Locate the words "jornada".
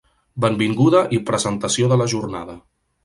2.15-2.57